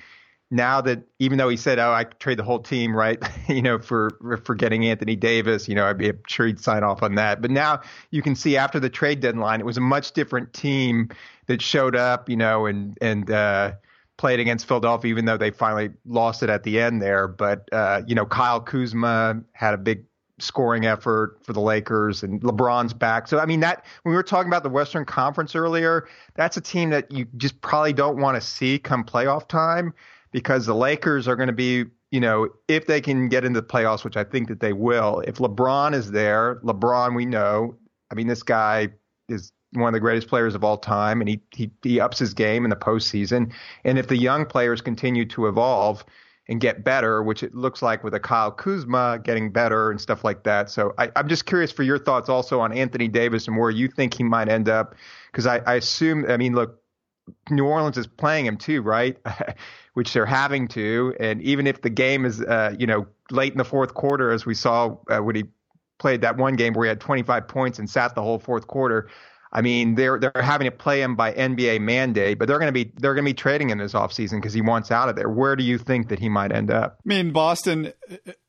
[0.50, 3.18] now that even though he said, "Oh, I trade the whole team," right?
[3.48, 4.10] you know, for
[4.44, 7.40] for getting Anthony Davis, you know, I'd be sure he'd sign off on that.
[7.40, 11.08] But now you can see after the trade deadline, it was a much different team
[11.46, 13.72] that showed up, you know, and and uh,
[14.18, 17.26] played against Philadelphia, even though they finally lost it at the end there.
[17.26, 20.04] But uh, you know, Kyle Kuzma had a big
[20.38, 23.28] scoring effort for the Lakers and LeBron's back.
[23.28, 26.60] So I mean that when we were talking about the Western Conference earlier, that's a
[26.60, 29.94] team that you just probably don't want to see come playoff time
[30.32, 33.66] because the Lakers are going to be, you know, if they can get into the
[33.66, 35.20] playoffs, which I think that they will.
[35.20, 37.76] If LeBron is there, LeBron we know,
[38.10, 38.88] I mean this guy
[39.28, 42.34] is one of the greatest players of all time and he he he ups his
[42.34, 43.52] game in the postseason.
[43.84, 46.04] And if the young players continue to evolve,
[46.48, 50.24] and get better, which it looks like with a Kyle Kuzma getting better and stuff
[50.24, 50.70] like that.
[50.70, 53.88] So I, am just curious for your thoughts also on Anthony Davis and where you
[53.88, 54.94] think he might end up.
[55.32, 56.80] Because I, I assume, I mean, look,
[57.48, 59.16] New Orleans is playing him too, right?
[59.94, 61.14] which they're having to.
[61.18, 64.44] And even if the game is, uh, you know, late in the fourth quarter, as
[64.44, 65.44] we saw uh, when he
[65.98, 69.08] played that one game where he had 25 points and sat the whole fourth quarter,
[69.54, 72.72] I mean, they're they're having to play him by NBA mandate, but they're going to
[72.72, 75.28] be they're going to be trading him this offseason because he wants out of there.
[75.28, 76.98] Where do you think that he might end up?
[76.98, 77.92] I mean, Boston,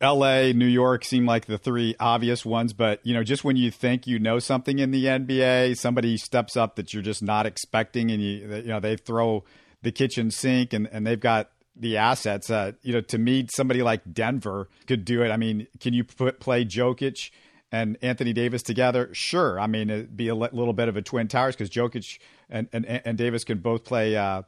[0.01, 3.69] L.A., New York seem like the three obvious ones, but you know, just when you
[3.69, 8.09] think you know something in the NBA, somebody steps up that you're just not expecting,
[8.09, 9.43] and you you know they throw
[9.83, 12.49] the kitchen sink, and and they've got the assets.
[12.49, 15.29] Uh, you know, to me, somebody like Denver could do it.
[15.29, 17.29] I mean, can you put play Jokic?
[17.71, 19.60] And Anthony Davis together, sure.
[19.60, 22.86] I mean, it'd be a little bit of a twin towers because Jokic and, and,
[22.86, 24.43] and Davis can both play uh,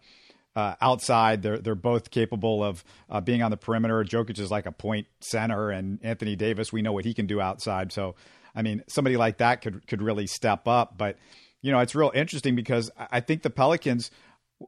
[0.56, 1.42] uh, outside.
[1.42, 4.04] They're they're both capable of uh, being on the perimeter.
[4.04, 7.40] Jokic is like a point center, and Anthony Davis, we know what he can do
[7.42, 7.92] outside.
[7.92, 8.16] So,
[8.56, 10.98] I mean, somebody like that could could really step up.
[10.98, 11.18] But
[11.62, 14.10] you know, it's real interesting because I think the Pelicans.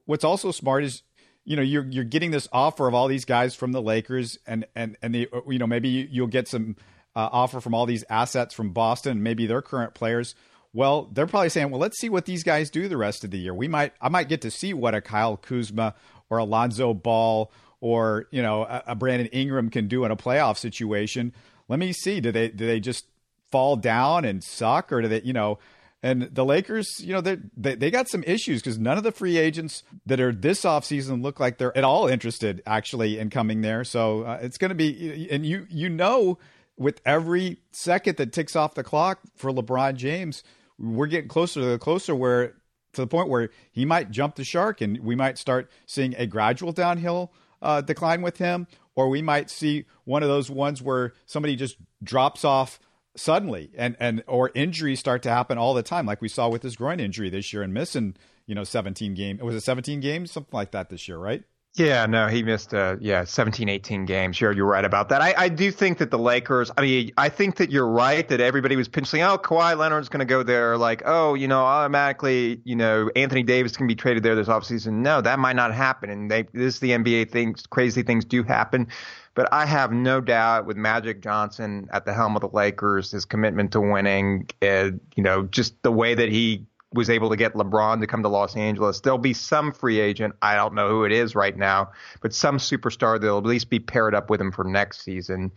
[0.05, 1.01] What's also smart is
[1.45, 4.67] you know you're you're getting this offer of all these guys from the Lakers, and
[4.75, 6.75] and and the you know maybe you'll get some
[7.15, 10.35] uh, offer from all these assets from Boston, maybe their current players.
[10.73, 13.39] Well, they're probably saying, well, let's see what these guys do the rest of the
[13.39, 13.53] year.
[13.53, 15.95] We might, I might get to see what a Kyle Kuzma
[16.29, 20.57] or Alonzo Ball or you know a, a Brandon Ingram can do in a playoff
[20.57, 21.33] situation.
[21.67, 22.19] Let me see.
[22.19, 23.05] Do they do they just
[23.51, 25.59] fall down and suck, or do they you know?
[26.01, 29.37] And the Lakers, you know, they they got some issues because none of the free
[29.37, 33.83] agents that are this offseason look like they're at all interested actually in coming there.
[33.83, 36.37] So uh, it's going to be, and you you know
[36.79, 40.43] with every second that ticks off the clock for LeBron James,
[40.79, 42.55] we're getting closer to the closer where
[42.93, 46.25] to the point where he might jump the shark and we might start seeing a
[46.25, 48.65] gradual downhill uh, decline with him,
[48.95, 52.79] or we might see one of those ones where somebody just drops off
[53.15, 56.61] suddenly and and or injuries start to happen all the time like we saw with
[56.61, 58.15] his groin injury this year and missing
[58.45, 61.43] you know 17 games It was a 17 games something like that this year right
[61.75, 64.41] yeah, no, he missed, uh, yeah, 17, 18 games.
[64.41, 65.21] You're, you're right about that.
[65.21, 68.41] I, I do think that the Lakers, I mean, I think that you're right that
[68.41, 70.77] everybody was penciling, oh, Kawhi Leonard's going to go there.
[70.77, 74.93] Like, oh, you know, automatically, you know, Anthony Davis can be traded there this offseason.
[74.93, 76.09] No, that might not happen.
[76.09, 78.87] And they, this is the NBA things, crazy things do happen.
[79.35, 83.25] But I have no doubt with Magic Johnson at the helm of the Lakers, his
[83.25, 87.53] commitment to winning, uh, you know, just the way that he was able to get
[87.53, 88.99] LeBron to come to Los Angeles.
[89.01, 90.35] There'll be some free agent.
[90.41, 93.79] I don't know who it is right now, but some superstar that'll at least be
[93.79, 95.51] paired up with him for next season.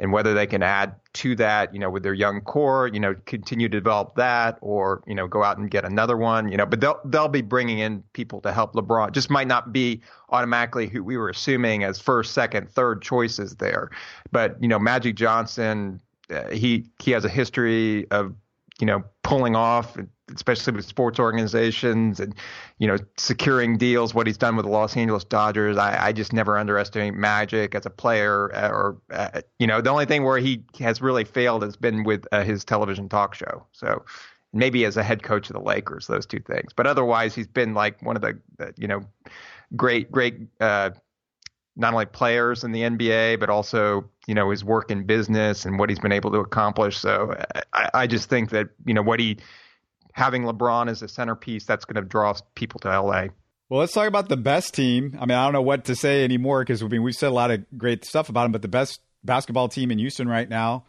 [0.00, 3.14] And whether they can add to that, you know, with their young core, you know,
[3.26, 6.66] continue to develop that, or you know, go out and get another one, you know.
[6.66, 9.12] But they'll they'll be bringing in people to help LeBron.
[9.12, 13.88] Just might not be automatically who we were assuming as first, second, third choices there.
[14.32, 18.34] But you know, Magic Johnson, uh, he he has a history of
[18.80, 19.96] you know pulling off
[20.32, 22.34] especially with sports organizations and
[22.78, 24.14] you know securing deals.
[24.14, 27.86] What he's done with the Los Angeles Dodgers, I, I just never underestimate Magic as
[27.86, 28.54] a player.
[28.54, 32.04] Uh, or uh, you know, the only thing where he has really failed has been
[32.04, 33.66] with uh, his television talk show.
[33.72, 34.04] So
[34.52, 36.72] maybe as a head coach of the Lakers, those two things.
[36.74, 39.04] But otherwise, he's been like one of the, the you know
[39.76, 40.38] great great.
[40.60, 40.90] Uh,
[41.76, 45.78] not only players in the NBA, but also you know his work in business and
[45.78, 46.96] what he's been able to accomplish.
[46.96, 47.34] So
[47.72, 49.38] I, I just think that you know what he
[50.14, 53.26] having LeBron as a centerpiece, that's going to draw people to LA.
[53.68, 55.16] Well, let's talk about the best team.
[55.20, 57.64] I mean, I don't know what to say anymore because we've said a lot of
[57.76, 60.84] great stuff about them, but the best basketball team in Houston right now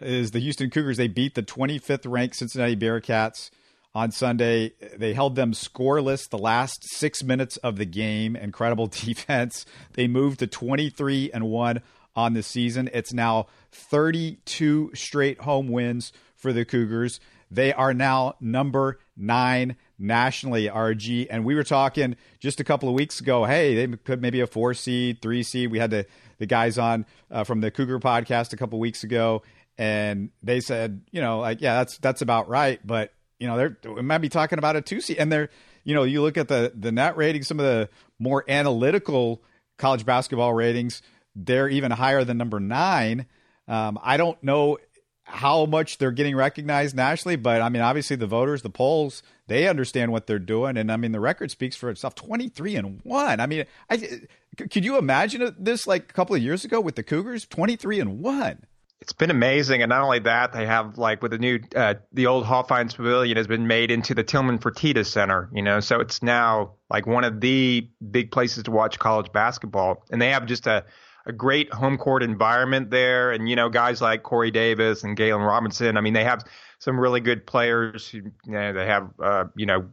[0.00, 0.96] is the Houston Cougars.
[0.96, 3.50] They beat the 25th ranked Cincinnati Bearcats
[3.94, 4.72] on Sunday.
[4.96, 8.34] They held them scoreless the last six minutes of the game.
[8.34, 9.66] Incredible defense.
[9.92, 11.82] They moved to 23 and 1
[12.16, 12.88] on the season.
[12.92, 17.20] It's now 32 straight home wins for the Cougars.
[17.54, 21.28] They are now number nine nationally, RG.
[21.30, 23.44] And we were talking just a couple of weeks ago.
[23.44, 25.70] Hey, they could maybe a four seed, three seed.
[25.70, 26.06] We had the
[26.38, 29.42] the guys on uh, from the Cougar podcast a couple of weeks ago,
[29.78, 32.84] and they said, you know, like yeah, that's that's about right.
[32.84, 35.48] But you know, they're we might be talking about a two seed, and they're
[35.84, 37.88] you know, you look at the the net rating, some of the
[38.18, 39.42] more analytical
[39.78, 41.02] college basketball ratings,
[41.36, 43.26] they're even higher than number nine.
[43.68, 44.78] Um, I don't know
[45.24, 49.66] how much they're getting recognized nationally, but I mean, obviously the voters, the polls, they
[49.68, 52.14] understand what they're doing, and I mean, the record speaks for itself.
[52.14, 53.40] Twenty three and one.
[53.40, 54.20] I mean, I
[54.56, 57.46] could you imagine this like a couple of years ago with the Cougars?
[57.46, 58.64] Twenty three and one.
[59.00, 62.26] It's been amazing, and not only that, they have like with the new uh, the
[62.26, 66.22] old Hofheinz Pavilion has been made into the Tillman Fertitta Center, you know, so it's
[66.22, 70.66] now like one of the big places to watch college basketball, and they have just
[70.66, 70.84] a
[71.26, 73.32] a great home court environment there.
[73.32, 76.44] And, you know, guys like Corey Davis and Galen Robinson, I mean, they have
[76.78, 78.12] some really good players.
[78.12, 79.88] You know, they have, uh, you know,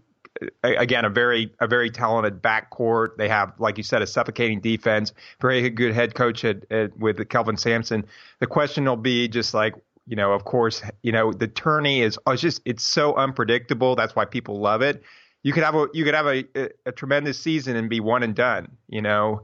[0.63, 3.17] again, a very a very talented backcourt.
[3.17, 5.13] They have, like you said, a suffocating defense.
[5.39, 8.05] Very good head coach at, at, with Kelvin Sampson.
[8.39, 9.75] The question will be just like
[10.07, 13.95] you know, of course, you know the tourney is it's just it's so unpredictable.
[13.95, 15.03] That's why people love it.
[15.43, 18.23] You could have a you could have a, a, a tremendous season and be one
[18.23, 18.77] and done.
[18.87, 19.43] You know,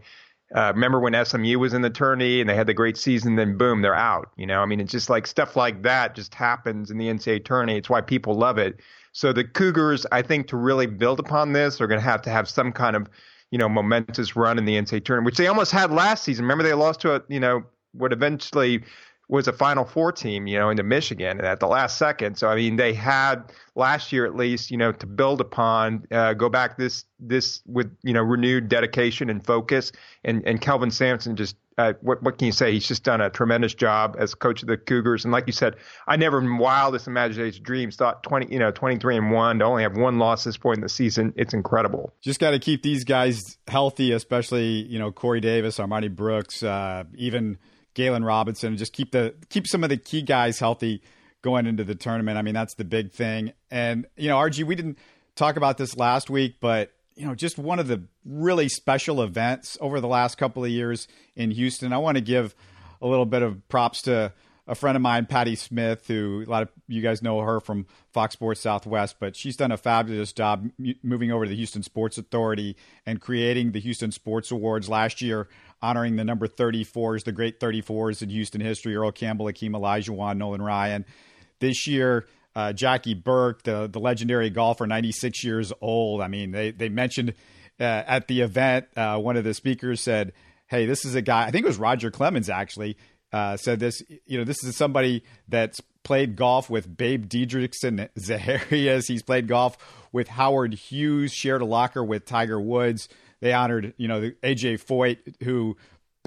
[0.56, 3.58] uh, remember when SMU was in the tourney and they had the great season, then
[3.58, 4.30] boom, they're out.
[4.38, 7.44] You know, I mean, it's just like stuff like that just happens in the NCAA
[7.44, 7.78] tourney.
[7.78, 8.80] It's why people love it.
[9.12, 12.30] So the Cougars, I think, to really build upon this, are going to have to
[12.30, 13.10] have some kind of,
[13.52, 16.46] you know, momentous run in the NCAA tournament, which they almost had last season.
[16.46, 18.84] Remember, they lost to a, you know, what eventually
[19.30, 22.38] was a Final Four team, you know, into Michigan at the last second.
[22.38, 26.34] So I mean, they had last year at least, you know, to build upon, uh,
[26.34, 29.92] go back this this with you know renewed dedication and focus.
[30.24, 32.72] And and Kelvin Sampson just uh, what what can you say?
[32.72, 35.26] He's just done a tremendous job as coach of the Cougars.
[35.26, 35.76] And like you said,
[36.08, 39.66] I never in wildest imagination dreams thought twenty you know twenty three and one to
[39.66, 41.34] only have one loss this point in the season.
[41.36, 42.14] It's incredible.
[42.22, 47.04] Just got to keep these guys healthy, especially you know Corey Davis, Armoni Brooks, uh,
[47.16, 47.58] even
[47.98, 51.02] Galen Robinson, and just keep the keep some of the key guys healthy
[51.42, 52.38] going into the tournament.
[52.38, 53.54] I mean, that's the big thing.
[53.72, 55.00] And you know, RG, we didn't
[55.36, 59.80] talk about this last week, but you know, just one of the really special events
[59.82, 61.92] over the last couple of years in Houston.
[61.92, 62.54] I want to give
[63.02, 64.32] a little bit of props to
[64.68, 67.88] a friend of mine, Patty Smith, who a lot of you guys know her from
[68.12, 70.70] Fox Sports Southwest, but she's done a fabulous job
[71.02, 75.48] moving over to the Houston Sports Authority and creating the Houston Sports Awards last year
[75.82, 80.62] honoring the number 34s, the great 34s in Houston history Earl Campbell, Hakeem Olajuwon, Nolan
[80.62, 81.06] Ryan.
[81.60, 86.22] This year, uh, Jackie Burke, the the legendary golfer, 96 years old.
[86.22, 87.34] I mean, they they mentioned
[87.80, 90.34] uh, at the event, uh, one of the speakers said,
[90.68, 91.46] "Hey, this is a guy.
[91.46, 92.98] I think it was Roger Clemens actually
[93.32, 94.02] uh, said this.
[94.26, 99.08] You know, this is somebody that's played golf with Babe Didrikson Zaharias.
[99.08, 99.78] He's played golf
[100.12, 101.34] with Howard Hughes.
[101.34, 103.08] Shared a locker with Tiger Woods.
[103.42, 105.78] They honored, you know, AJ Foyt, who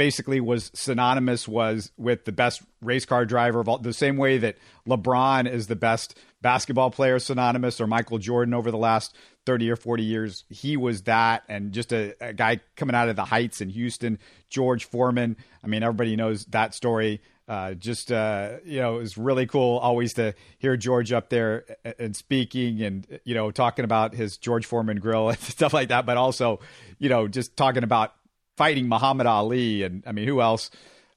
[0.01, 4.38] basically was synonymous was with the best race car driver of all the same way
[4.38, 4.57] that
[4.88, 9.77] LeBron is the best basketball player synonymous or Michael Jordan over the last 30 or
[9.77, 10.44] 40 years.
[10.49, 14.18] He was that and just a, a guy coming out of the heights in Houston
[14.49, 15.37] George Foreman.
[15.62, 19.78] I mean everybody knows that story uh, just uh, you know, it was really cool
[19.78, 21.64] always to hear George up there
[21.98, 26.06] and speaking and you know talking about his George Foreman grill and stuff like that,
[26.06, 26.60] but also
[27.00, 28.14] you know just talking about
[28.56, 29.82] fighting Muhammad Ali.
[29.82, 30.70] And I mean, who else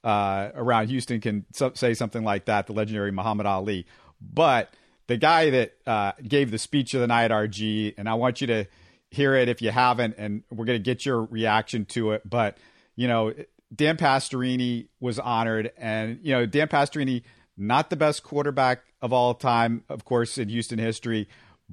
[0.03, 2.65] uh, around Houston can so- say something like that?
[2.65, 3.85] The legendary Muhammad Ali.
[4.19, 4.73] But
[5.05, 8.47] the guy that uh, gave the speech of the night RG, and I want you
[8.47, 8.65] to
[9.11, 12.27] hear it if you haven't, and we're to get your reaction to it.
[12.27, 12.57] But,
[12.95, 13.33] you know,
[13.73, 17.23] Dan Pastorini was honored, and, you know, Dan Pastorini,
[17.57, 21.27] not the best quarterback of all time, of course, in Houston history,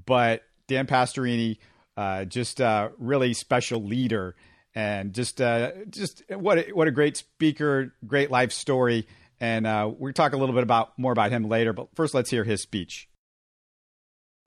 [0.06, 1.58] but Dan Pastorini,
[1.96, 4.34] uh, just a really special leader
[4.74, 9.06] and just uh, just what a, what a great speaker, great life story.
[9.40, 11.72] And uh, we'll talk a little bit about more about him later.
[11.72, 13.08] But first, let's hear his speech.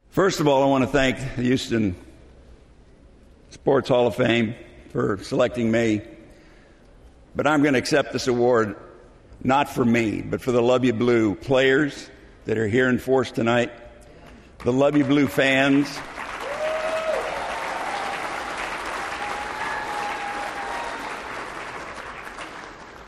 [0.09, 1.95] First of all, I want to thank the Houston
[3.49, 4.55] Sports Hall of Fame
[4.89, 6.01] for selecting me.
[7.35, 8.75] But I'm going to accept this award
[9.43, 12.09] not for me, but for the Luv Ya Blue players
[12.45, 13.71] that are here in force tonight,
[14.63, 15.87] the Luv Ya Blue fans.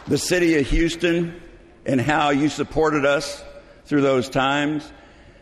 [0.07, 1.41] the city of Houston
[1.85, 3.43] and how you supported us
[3.85, 4.91] through those times.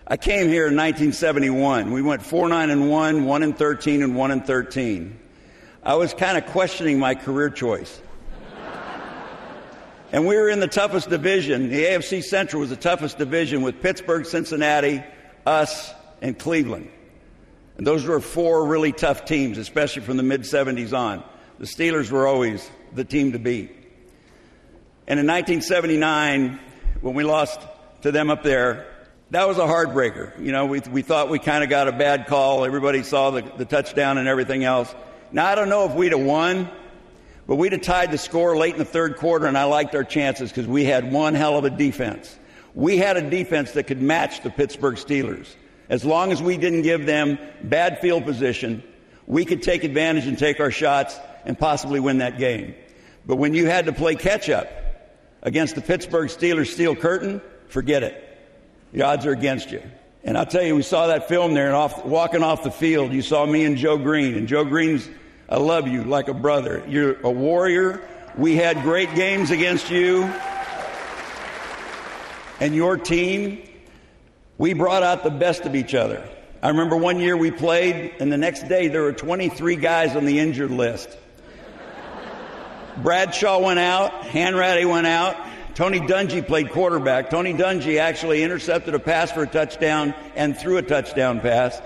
[0.08, 1.92] I came here in 1971.
[1.92, 5.20] We went 4 9 and 1, 1 and 13, and 1 and 13.
[5.84, 8.02] I was kind of questioning my career choice.
[10.14, 11.70] And we were in the toughest division.
[11.70, 15.04] The AFC Central was the toughest division with Pittsburgh, Cincinnati,
[15.44, 16.88] us, and Cleveland.
[17.78, 21.24] And those were four really tough teams, especially from the mid 70s on.
[21.58, 23.72] The Steelers were always the team to beat.
[25.08, 26.60] And in 1979,
[27.02, 27.60] when we lost
[28.04, 28.86] to them up there,
[29.32, 30.40] that was a heartbreaker.
[30.40, 32.66] You know, we, we thought we kind of got a bad call.
[32.66, 34.94] Everybody saw the, the touchdown and everything else.
[35.32, 36.70] Now, I don't know if we'd have won,
[37.48, 40.04] but we'd have tied the score late in the third quarter, and I liked our
[40.04, 42.38] chances because we had one hell of a defense.
[42.74, 45.54] We had a defense that could match the Pittsburgh Steelers.
[45.90, 48.84] As long as we didn't give them bad field position,
[49.28, 52.74] we could take advantage and take our shots and possibly win that game.
[53.26, 54.68] But when you had to play catch up,
[55.44, 58.30] against the Pittsburgh Steelers steel curtain, forget it.
[58.94, 59.84] The odds are against you.
[60.24, 63.12] And I'll tell you, we saw that film there and off, walking off the field,
[63.12, 64.36] you saw me and Joe Greene.
[64.36, 65.08] And Joe Greene's,
[65.54, 66.84] I love you like a brother.
[66.88, 68.02] You're a warrior.
[68.36, 70.24] We had great games against you.
[72.60, 73.62] And your team,
[74.58, 76.28] we brought out the best of each other.
[76.64, 80.26] I remember one year we played, and the next day there were 23 guys on
[80.26, 81.08] the injured list.
[82.98, 85.38] Bradshaw went out, Hanratty went out,
[85.76, 87.30] Tony Dungy played quarterback.
[87.30, 91.80] Tony Dungy actually intercepted a pass for a touchdown and threw a touchdown pass.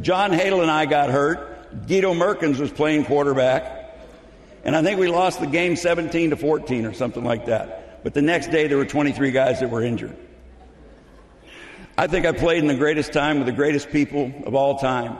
[0.00, 1.51] John Hadl and I got hurt.
[1.86, 3.80] Guido Merkens was playing quarterback.
[4.64, 8.04] And I think we lost the game 17 to 14 or something like that.
[8.04, 10.16] But the next day there were 23 guys that were injured.
[11.96, 15.18] I think I played in the greatest time with the greatest people of all time.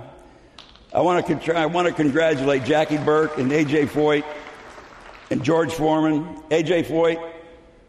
[0.95, 4.25] I want to, I want to congratulate Jackie Burke and AJ Foyt
[5.31, 7.31] and George Foreman, AJ Foyt.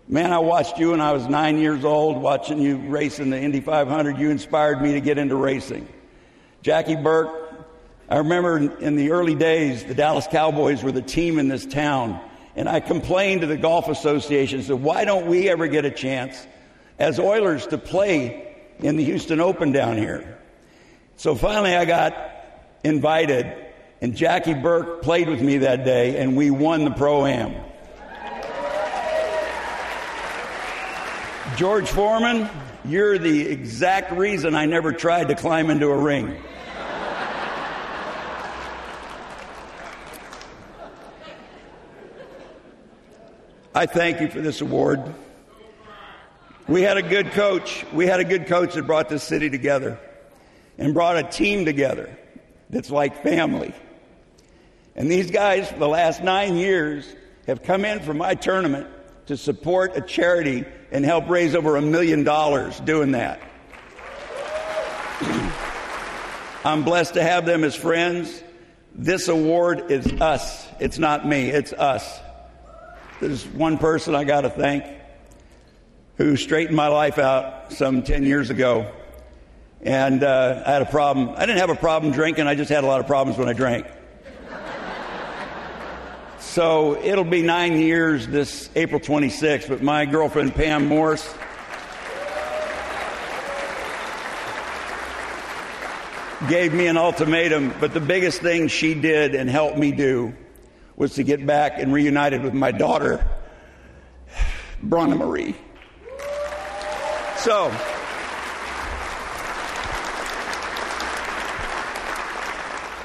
[0.07, 3.39] Man, I watched you when I was nine years old, watching you race in the
[3.39, 4.17] Indy 500.
[4.17, 5.87] You inspired me to get into racing.
[6.61, 7.42] Jackie Burke,
[8.09, 12.19] I remember in the early days, the Dallas Cowboys were the team in this town.
[12.55, 16.45] And I complained to the Golf Association, said, why don't we ever get a chance
[16.99, 20.37] as Oilers to play in the Houston Open down here?
[21.17, 22.15] So finally I got
[22.83, 23.63] invited
[24.03, 27.55] and Jackie Burke played with me that day, and we won the Pro Am.
[31.55, 32.49] George Foreman,
[32.83, 36.35] you're the exact reason I never tried to climb into a ring.
[43.75, 45.01] I thank you for this award.
[46.67, 47.83] We had a good coach.
[47.91, 49.99] We had a good coach that brought this city together
[50.77, 52.15] and brought a team together
[52.69, 53.73] that's like family.
[54.95, 57.15] And these guys, for the last nine years,
[57.47, 58.85] have come in for my tournament
[59.25, 63.41] to support a charity and help raise over a million dollars doing that.
[66.63, 68.43] I'm blessed to have them as friends.
[68.93, 70.67] This award is us.
[70.79, 72.19] It's not me, it's us.
[73.23, 74.83] There's one person I got to thank
[76.17, 78.91] who straightened my life out some 10 years ago.
[79.81, 81.29] And uh, I had a problem.
[81.29, 83.53] I didn't have a problem drinking, I just had a lot of problems when I
[83.53, 83.87] drank.
[86.39, 91.33] so it'll be nine years this April 26th, but my girlfriend, Pam Morse,
[96.49, 100.33] gave me an ultimatum, but the biggest thing she did and helped me do
[100.95, 103.25] was to get back and reunited with my daughter,
[104.83, 105.55] Bronna Marie.
[107.37, 107.67] So,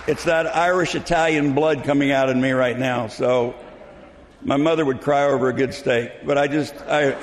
[0.07, 3.09] it's that Irish Italian blood coming out in me right now.
[3.09, 3.55] So,
[4.43, 7.16] my mother would cry over a good steak, but I just, I,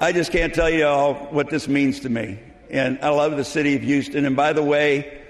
[0.00, 2.38] I just can't tell you all what this means to me
[2.72, 4.24] and I love the city of Houston.
[4.24, 5.21] And by the way,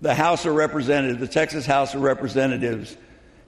[0.00, 2.96] the House of Representatives, the Texas House of Representatives,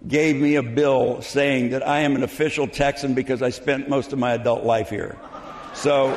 [0.06, 4.12] gave me a bill saying that I am an official Texan because I spent most
[4.12, 5.16] of my adult life here.
[5.74, 6.08] So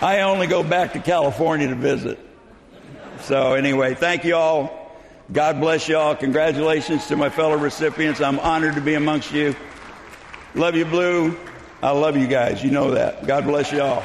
[0.00, 2.18] I only go back to California to visit.
[3.22, 4.92] So anyway, thank you all.
[5.32, 6.14] God bless you all.
[6.14, 8.20] Congratulations to my fellow recipients.
[8.20, 9.56] I'm honored to be amongst you.
[10.54, 11.36] Love you, Blue.
[11.82, 12.62] I love you guys.
[12.62, 13.26] You know that.
[13.26, 14.02] God bless you all.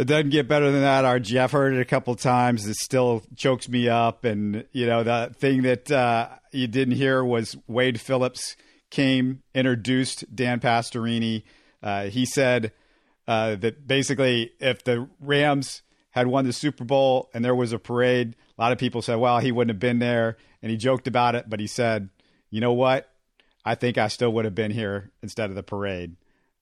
[0.00, 2.66] It doesn't get better than that, Our Jeff heard it a couple times.
[2.66, 4.24] It still chokes me up.
[4.24, 8.56] And, you know, the thing that uh, you didn't hear was Wade Phillips
[8.88, 11.42] came, introduced Dan Pastorini.
[11.82, 12.72] Uh, he said
[13.28, 15.82] uh, that basically if the Rams
[16.12, 19.16] had won the Super Bowl and there was a parade, a lot of people said,
[19.16, 20.38] well, he wouldn't have been there.
[20.62, 22.08] And he joked about it, but he said,
[22.48, 23.12] you know what?
[23.66, 26.16] I think I still would have been here instead of the parade.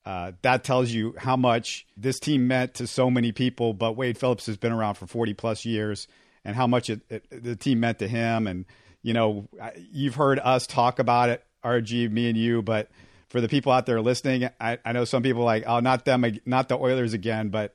[0.09, 3.75] Uh, that tells you how much this team meant to so many people.
[3.75, 6.09] But Wade Phillips has been around for 40 plus years,
[6.47, 8.47] and how much it, it, the team meant to him.
[8.47, 8.65] And
[9.03, 9.49] you know,
[9.93, 12.63] you've heard us talk about it, RG, me and you.
[12.63, 12.89] But
[13.29, 16.25] for the people out there listening, I, I know some people like, oh, not them,
[16.47, 17.51] not the Oilers again.
[17.51, 17.75] But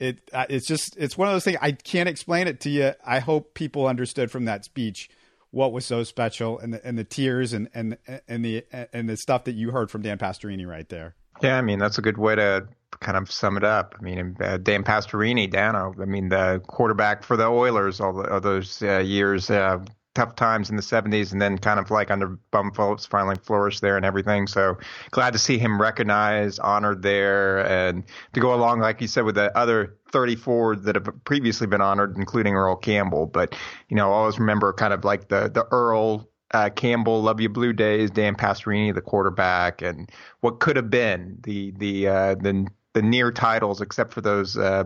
[0.00, 1.58] it, it's just, it's one of those things.
[1.62, 2.92] I can't explain it to you.
[3.06, 5.10] I hope people understood from that speech
[5.52, 9.16] what was so special and the, and the tears and, and, and the, and the
[9.16, 11.14] stuff that you heard from Dan Pastorini right there.
[11.42, 12.68] Yeah, I mean that's a good way to
[13.00, 13.94] kind of sum it up.
[13.98, 15.94] I mean, uh, Dan Pastorini, Dano.
[16.00, 19.78] I mean, the quarterback for the Oilers all, the, all those uh, years, uh,
[20.14, 23.82] tough times in the 70s, and then kind of like under Bum Phillips, finally flourished
[23.82, 24.48] there and everything.
[24.48, 24.78] So
[25.12, 29.36] glad to see him recognized, honored there, and to go along, like you said, with
[29.36, 33.26] the other 34 that have previously been honored, including Earl Campbell.
[33.26, 33.54] But
[33.88, 37.72] you know, always remember kind of like the the Earl uh, Campbell, Luv Ya Blue
[37.72, 43.02] Days, Dan Pastorini, the quarterback, and what could have been the the uh, the the
[43.02, 44.84] near titles, except for those uh,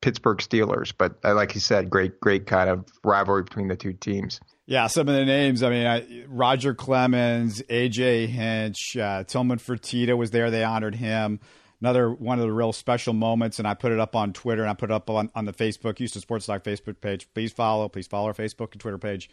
[0.00, 0.92] Pittsburgh Steelers.
[0.96, 4.40] But uh, like you said, great great kind of rivalry between the two teams.
[4.66, 5.64] Yeah, some of the names.
[5.64, 10.50] I mean, I, Roger Clemens, AJ Hinch, uh, Tillman Fertitta was there.
[10.50, 11.40] They honored him
[11.80, 14.70] another one of the real special moments, and I put it up on Twitter and
[14.70, 17.26] I put it up on, on the Facebook Houston Sports Talk Facebook page.
[17.34, 19.28] Please follow, please follow our Facebook and Twitter page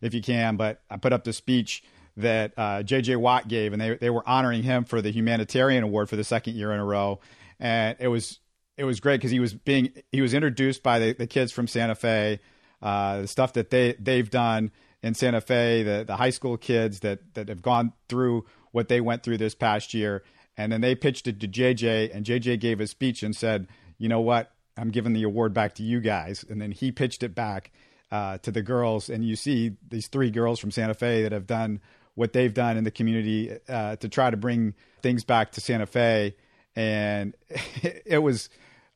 [0.00, 0.56] if you can.
[0.56, 1.82] But I put up the speech
[2.16, 3.16] that uh, J.J.
[3.16, 6.54] Watt gave, and they they were honoring him for the humanitarian award for the second
[6.54, 7.20] year in a row,
[7.58, 8.40] and it was
[8.76, 11.66] it was great because he was being he was introduced by the, the kids from
[11.66, 12.40] Santa Fe,
[12.82, 14.70] uh, the stuff that they they've done
[15.02, 19.00] in Santa Fe, the the high school kids that that have gone through what they
[19.00, 20.22] went through this past year,
[20.56, 24.08] and then they pitched it to JJ, and JJ gave a speech and said, "You
[24.08, 24.52] know what?
[24.76, 27.70] I'm giving the award back to you guys." And then he pitched it back
[28.10, 31.46] uh, to the girls, and you see these three girls from Santa Fe that have
[31.46, 31.80] done
[32.14, 35.86] what they've done in the community uh, to try to bring things back to Santa
[35.86, 36.34] Fe,
[36.74, 37.34] and
[38.04, 38.48] it was.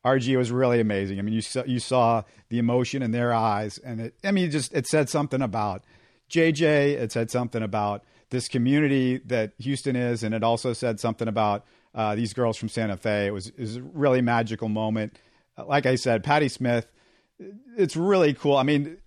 [0.04, 1.18] RG It was really amazing.
[1.18, 4.50] I mean, you saw, you saw the emotion in their eyes, and it, I mean,
[4.50, 5.82] just it said something about
[6.28, 6.96] JJ.
[7.00, 11.64] It said something about this community that Houston is, and it also said something about
[11.94, 13.26] uh, these girls from Santa Fe.
[13.26, 15.18] It was, it was a really magical moment.
[15.56, 16.86] Like I said, Patty Smith,
[17.76, 18.56] it's really cool.
[18.56, 18.98] I mean,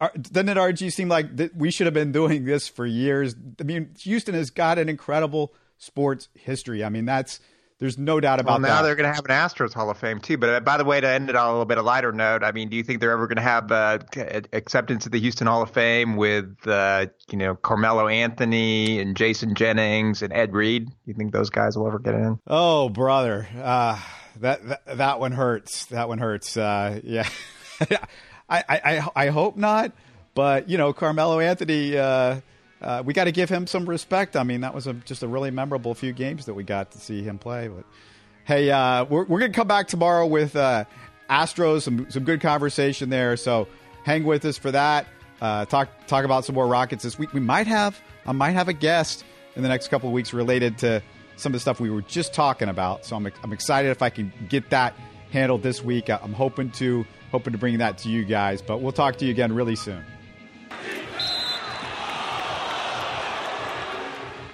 [0.00, 3.34] doesn't it RG seem like we should have been doing this for years?
[3.60, 6.84] I mean, Houston has got an incredible sports history.
[6.84, 7.40] I mean, that's
[7.78, 8.82] there's no doubt about well, now that.
[8.82, 10.38] they're going to have an Astros Hall of Fame too.
[10.38, 12.42] But uh, by the way, to end it on a little bit of lighter note,
[12.42, 13.98] I mean, do you think they're ever going to have uh,
[14.52, 19.54] acceptance of the Houston Hall of Fame with uh, you know Carmelo Anthony and Jason
[19.54, 20.88] Jennings and Ed Reed?
[21.04, 22.38] You think those guys will ever get in?
[22.46, 24.00] Oh, brother, uh,
[24.40, 25.86] that, that, that one hurts.
[25.86, 26.56] That one hurts.
[26.56, 27.28] Uh, yeah,
[28.48, 29.92] I, I I hope not.
[30.34, 31.96] But you know, Carmelo Anthony.
[31.96, 32.40] Uh,
[32.82, 34.36] uh, we got to give him some respect.
[34.36, 36.98] I mean, that was a, just a really memorable few games that we got to
[36.98, 37.68] see him play.
[37.68, 37.86] But
[38.46, 40.84] Hey, uh, we're, we're to come back tomorrow with uh,
[41.28, 43.36] Astros, some, some good conversation there.
[43.36, 43.66] So
[44.04, 45.08] hang with us for that.
[45.40, 47.32] Uh, talk talk about some more Rockets this week.
[47.32, 49.24] We might have I might have a guest
[49.56, 51.02] in the next couple of weeks related to
[51.34, 53.04] some of the stuff we were just talking about.
[53.04, 54.94] So I'm, I'm excited if I can get that
[55.32, 56.08] handled this week.
[56.08, 58.62] I'm hoping to hoping to bring that to you guys.
[58.62, 60.04] But we'll talk to you again really soon.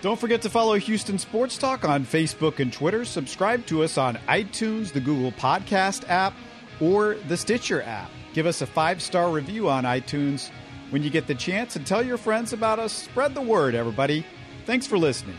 [0.03, 3.05] Don't forget to follow Houston Sports Talk on Facebook and Twitter.
[3.05, 6.35] Subscribe to us on iTunes, the Google Podcast app,
[6.81, 8.11] or the Stitcher app.
[8.35, 10.51] Give us a five star review on iTunes
[10.91, 12.93] when you get the chance and tell your friends about us.
[12.93, 14.27] Spread the word, everybody.
[14.66, 15.37] Thanks for listening.